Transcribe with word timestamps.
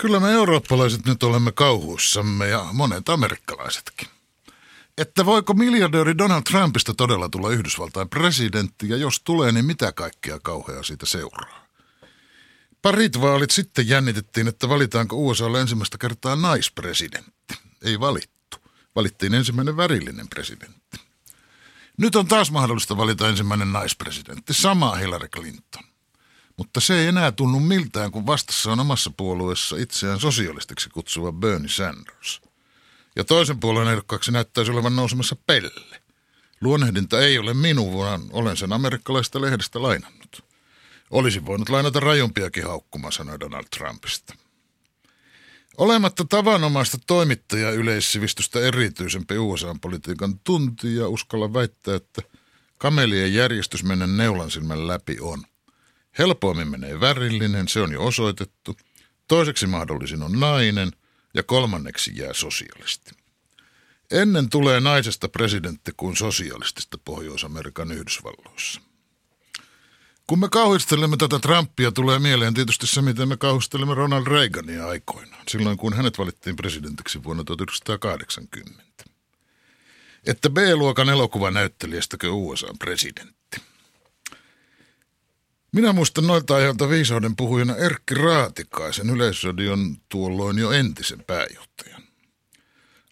Kyllä 0.00 0.20
me 0.20 0.32
eurooppalaiset 0.32 1.06
nyt 1.06 1.22
olemme 1.22 1.52
kauhuissamme 1.52 2.48
ja 2.48 2.66
monet 2.72 3.08
amerikkalaisetkin. 3.08 4.08
Että 4.98 5.26
voiko 5.26 5.54
miljardööri 5.54 6.18
Donald 6.18 6.42
Trumpista 6.42 6.94
todella 6.94 7.28
tulla 7.28 7.50
Yhdysvaltain 7.50 8.08
presidentti 8.08 8.88
ja 8.88 8.96
jos 8.96 9.20
tulee, 9.20 9.52
niin 9.52 9.64
mitä 9.64 9.92
kaikkea 9.92 10.40
kauheaa 10.40 10.82
siitä 10.82 11.06
seuraa? 11.06 11.66
Parit 12.82 13.20
vaalit 13.20 13.50
sitten 13.50 13.88
jännitettiin, 13.88 14.48
että 14.48 14.68
valitaanko 14.68 15.16
USAlle 15.16 15.60
ensimmäistä 15.60 15.98
kertaa 15.98 16.36
naispresidentti. 16.36 17.54
Ei 17.84 18.00
valittu. 18.00 18.56
Valittiin 18.96 19.34
ensimmäinen 19.34 19.76
värillinen 19.76 20.28
presidentti. 20.28 21.00
Nyt 21.96 22.16
on 22.16 22.26
taas 22.26 22.50
mahdollista 22.50 22.96
valita 22.96 23.28
ensimmäinen 23.28 23.72
naispresidentti, 23.72 24.54
sama 24.54 24.94
Hillary 24.94 25.28
Clinton. 25.28 25.89
Mutta 26.60 26.80
se 26.80 27.00
ei 27.00 27.06
enää 27.06 27.32
tunnu 27.32 27.60
miltään, 27.60 28.10
kun 28.10 28.26
vastassa 28.26 28.72
on 28.72 28.80
omassa 28.80 29.10
puolueessa 29.16 29.76
itseään 29.76 30.20
sosialistiksi 30.20 30.90
kutsuva 30.90 31.32
Bernie 31.32 31.68
Sanders. 31.68 32.40
Ja 33.16 33.24
toisen 33.24 33.60
puolueen 33.60 33.88
ehdokkaaksi 33.88 34.32
näyttäisi 34.32 34.70
olevan 34.70 34.96
nousemassa 34.96 35.36
Pelle. 35.46 36.00
Luonnehdinta 36.60 37.20
ei 37.20 37.38
ole 37.38 37.54
minun, 37.54 37.98
vaan 37.98 38.20
olen 38.32 38.56
sen 38.56 38.72
amerikkalaista 38.72 39.40
lehdestä 39.40 39.82
lainannut. 39.82 40.44
Olisin 41.10 41.46
voinut 41.46 41.68
lainata 41.68 42.00
rajumpiakin 42.00 42.66
haukkuma, 42.66 43.10
sanoi 43.10 43.40
Donald 43.40 43.66
Trumpista. 43.76 44.34
Olematta 45.76 46.24
tavanomaista 46.24 46.98
toimittaja 47.06 47.70
yleissivistystä 47.70 48.60
erityisempi 48.60 49.38
USA-politiikan 49.38 50.38
tuntija 50.44 51.08
uskalla 51.08 51.52
väittää, 51.52 51.96
että 51.96 52.22
kamelien 52.78 53.34
järjestys 53.34 53.84
mennä 53.84 54.06
neulan 54.06 54.50
silmän 54.50 54.88
läpi 54.88 55.16
on. 55.20 55.44
Helpoimmin 56.18 56.68
menee 56.68 57.00
värillinen, 57.00 57.68
se 57.68 57.80
on 57.80 57.92
jo 57.92 58.04
osoitettu. 58.04 58.76
Toiseksi 59.28 59.66
mahdollisin 59.66 60.22
on 60.22 60.40
nainen 60.40 60.92
ja 61.34 61.42
kolmanneksi 61.42 62.12
jää 62.16 62.32
sosialisti. 62.32 63.10
Ennen 64.10 64.50
tulee 64.50 64.80
naisesta 64.80 65.28
presidentti 65.28 65.92
kuin 65.96 66.16
sosialistista 66.16 66.98
Pohjois-Amerikan 67.04 67.92
Yhdysvalloissa. 67.92 68.80
Kun 70.26 70.38
me 70.38 70.48
kauhistelemme 70.48 71.16
tätä 71.16 71.38
Trumpia, 71.38 71.92
tulee 71.92 72.18
mieleen 72.18 72.54
tietysti 72.54 72.86
se, 72.86 73.02
miten 73.02 73.28
me 73.28 73.36
kauhistelemme 73.36 73.94
Ronald 73.94 74.26
Reagania 74.26 74.86
aikoinaan, 74.86 75.42
silloin 75.48 75.76
kun 75.76 75.96
hänet 75.96 76.18
valittiin 76.18 76.56
presidentiksi 76.56 77.24
vuonna 77.24 77.44
1980. 77.44 78.82
Että 80.26 80.50
B-luokan 80.50 81.08
elokuvanäyttelijästäkö 81.08 82.30
USA-presidentti. 82.30 83.69
Minä 85.72 85.92
muistan 85.92 86.26
noilta 86.26 86.54
ajalta 86.54 86.88
viisauden 86.88 87.36
puhujana 87.36 87.76
Erkki 87.76 88.14
Raatikaisen 88.14 89.10
yleisradion 89.10 89.96
tuolloin 90.08 90.58
jo 90.58 90.70
entisen 90.70 91.24
pääjohtajan. 91.26 92.02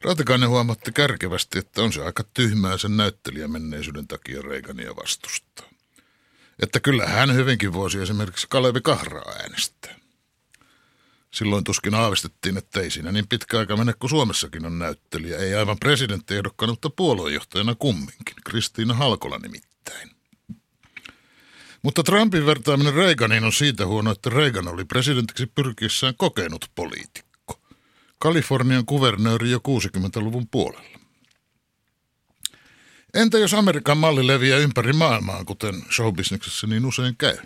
Raatikainen 0.02 0.48
huomatti 0.48 0.92
kärkevästi, 0.92 1.58
että 1.58 1.82
on 1.82 1.92
se 1.92 2.04
aika 2.04 2.24
tyhmää 2.34 2.78
sen 2.78 2.96
näyttelijän 2.96 3.50
menneisyyden 3.50 4.08
takia 4.08 4.42
Reagania 4.42 4.96
vastustaa 4.96 5.68
että 6.62 6.80
kyllä 6.80 7.06
hän 7.06 7.34
hyvinkin 7.34 7.72
voisi 7.72 7.98
esimerkiksi 7.98 8.46
Kalevi 8.50 8.80
Kahraa 8.80 9.32
äänestää. 9.40 9.98
Silloin 11.30 11.64
tuskin 11.64 11.94
aavistettiin, 11.94 12.56
että 12.56 12.80
ei 12.80 12.90
siinä 12.90 13.12
niin 13.12 13.28
pitkä 13.28 13.58
aika 13.58 13.76
mene, 13.76 13.92
kun 13.92 14.10
Suomessakin 14.10 14.66
on 14.66 14.78
näyttelijä. 14.78 15.38
Ei 15.38 15.54
aivan 15.54 15.78
presidenttiehdokkaan, 15.78 16.70
mutta 16.70 16.90
puoluejohtajana 16.90 17.74
kumminkin. 17.74 18.36
Kristiina 18.44 18.94
Halkola 18.94 19.38
nimittäin. 19.38 19.67
Mutta 21.82 22.02
Trumpin 22.02 22.46
vertaaminen 22.46 22.94
Reaganiin 22.94 23.44
on 23.44 23.52
siitä 23.52 23.86
huono, 23.86 24.10
että 24.10 24.30
Reagan 24.30 24.68
oli 24.68 24.84
presidentiksi 24.84 25.46
pyrkiessään 25.46 26.14
kokenut 26.16 26.70
poliitikko. 26.74 27.60
Kalifornian 28.18 28.86
kuvernööri 28.86 29.50
jo 29.50 29.58
60-luvun 29.58 30.48
puolella. 30.48 30.98
Entä 33.14 33.38
jos 33.38 33.54
Amerikan 33.54 33.98
malli 33.98 34.26
leviää 34.26 34.58
ympäri 34.58 34.92
maailmaa, 34.92 35.44
kuten 35.44 35.82
showbisneksessä 35.94 36.66
niin 36.66 36.86
usein 36.86 37.16
käy, 37.16 37.36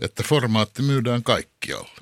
että 0.00 0.22
formaatti 0.22 0.82
myydään 0.82 1.22
kaikkialle? 1.22 2.00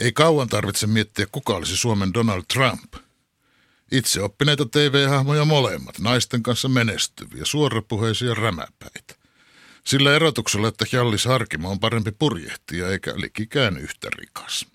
Ei 0.00 0.12
kauan 0.12 0.48
tarvitse 0.48 0.86
miettiä, 0.86 1.26
kuka 1.32 1.56
olisi 1.56 1.76
Suomen 1.76 2.14
Donald 2.14 2.42
Trump. 2.52 2.94
Itse 3.92 4.22
oppineita 4.22 4.66
TV-hahmoja 4.66 5.44
molemmat, 5.44 5.98
naisten 5.98 6.42
kanssa 6.42 6.68
menestyviä, 6.68 7.44
suorapuheisia 7.44 8.34
rämäpäitä. 8.34 9.17
Sillä 9.84 10.14
erotuksella, 10.14 10.68
että 10.68 10.84
Hjallis 10.92 11.24
Harkimo 11.24 11.70
on 11.70 11.80
parempi 11.80 12.12
purjehtija 12.12 12.90
eikä 12.90 13.12
likikään 13.16 13.78
yhtä 13.78 14.08
rikas. 14.18 14.66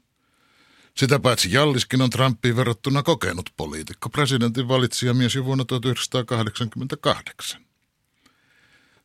Sitä 0.98 1.20
paitsi 1.20 1.54
Jalliskin 1.54 2.02
on 2.02 2.10
Trumpiin 2.10 2.56
verrattuna 2.56 3.04
kokenut 3.04 3.50
poliitikko, 3.58 4.10
presidentin 4.10 4.66
mies 5.14 5.36
jo 5.36 5.46
vuonna 5.46 5.66
1988. 5.66 7.62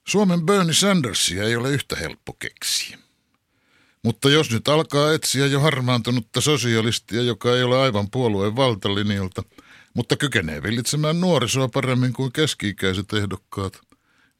Suomen 0.08 0.46
Bernie 0.46 0.74
Sandersia 0.74 1.44
ei 1.44 1.56
ole 1.56 1.70
yhtä 1.70 1.96
helppo 1.96 2.32
keksiä. 2.32 2.98
Mutta 4.02 4.30
jos 4.30 4.50
nyt 4.50 4.68
alkaa 4.68 5.12
etsiä 5.12 5.46
jo 5.46 5.60
harmaantunutta 5.60 6.40
sosialistia, 6.40 7.22
joka 7.22 7.56
ei 7.56 7.62
ole 7.62 7.78
aivan 7.78 8.10
puolueen 8.10 8.56
valtalinjalta, 8.56 9.42
mutta 9.94 10.16
kykenee 10.16 10.62
villitsemään 10.62 11.20
nuorisoa 11.20 11.68
paremmin 11.68 12.12
kuin 12.12 12.32
keski-ikäiset 12.32 13.12
ehdokkaat, 13.12 13.80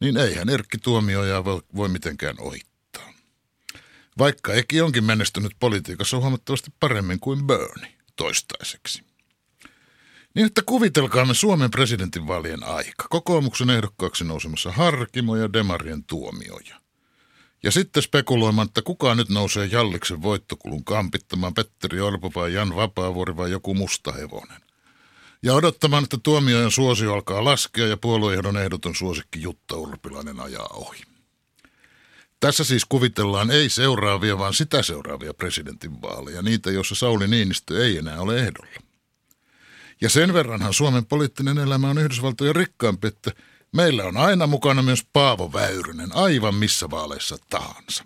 niin 0.01 0.17
eihän 0.17 0.49
Erkki 0.49 0.79
Tuomioja 0.79 1.45
voi, 1.45 1.89
mitenkään 1.89 2.37
ohittaa. 2.41 3.13
Vaikka 4.19 4.55
Eki 4.55 4.81
onkin 4.81 5.05
menestynyt 5.05 5.53
politiikassa 5.61 6.17
huomattavasti 6.17 6.71
paremmin 6.81 7.21
kuin 7.21 7.47
Bernie 7.47 7.95
toistaiseksi. 8.17 9.03
Niin 10.35 10.47
että 10.47 10.63
kuvitelkaamme 10.67 11.35
Suomen 11.35 11.71
presidentinvaalien 11.71 12.65
aika. 12.65 13.07
Kokoomuksen 13.11 13.71
ehdokkaaksi 13.71 14.25
nousemassa 14.25 14.73
Harkimo 14.73 15.37
ja 15.37 15.53
Demarien 15.53 16.05
tuomioja. 16.05 16.81
Ja 17.63 17.71
sitten 17.71 18.03
spekuloimaan, 18.03 18.67
että 18.67 18.83
kuka 18.83 19.15
nyt 19.15 19.29
nousee 19.29 19.67
Jalliksen 19.67 20.23
voittokulun 20.23 20.85
kampittamaan 20.85 21.55
Petteri 21.55 22.01
Orpo 22.01 22.33
vai 22.35 22.53
Jan 22.53 22.77
Vapaavuori 22.77 23.37
vai 23.37 23.51
joku 23.51 23.75
musta 23.75 24.13
hevonen. 24.13 24.68
Ja 25.43 25.55
odottamaan, 25.55 26.05
että 26.05 26.19
tuomiojen 26.23 26.71
suosio 26.71 27.15
alkaa 27.15 27.45
laskea 27.45 27.87
ja 27.87 27.97
puolueehdon 27.97 28.57
ehdoton 28.57 28.95
suosikki 28.95 29.43
Jutta 29.43 29.77
Urpilainen 29.77 30.41
ajaa 30.41 30.69
ohi. 30.75 31.03
Tässä 32.41 32.65
siis 32.65 32.85
kuvitellaan 32.85 33.51
ei 33.51 33.69
seuraavia, 33.69 34.39
vaan 34.39 34.55
sitä 34.55 34.83
seuraavia 34.83 35.35
presidentinvaaleja, 35.35 36.43
niitä, 36.43 36.71
joissa 36.71 36.95
Sauli 36.95 37.29
Niinistö 37.29 37.85
ei 37.85 37.99
enää 37.99 38.21
ole 38.21 38.39
ehdolla. 38.39 38.81
Ja 40.01 40.11
sen 40.11 40.33
verranhan 40.33 40.75
Suomen 40.75 41.07
poliittinen 41.07 41.59
elämä 41.59 41.91
on 41.91 41.99
Yhdysvaltojen 41.99 42.57
rikkaampi, 42.57 43.09
että 43.09 43.33
meillä 43.73 44.05
on 44.05 44.17
aina 44.17 44.47
mukana 44.47 44.83
myös 44.83 45.05
Paavo 45.13 45.53
Väyrynen 45.53 46.15
aivan 46.15 46.55
missä 46.55 46.91
vaaleissa 46.91 47.37
tahansa. 47.51 48.05